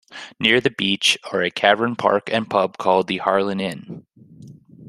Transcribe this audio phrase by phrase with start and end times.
[0.39, 4.07] Near the beach are a caravan park and a pub called The Harlyn Inn.